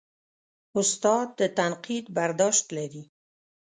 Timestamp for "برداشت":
2.17-2.65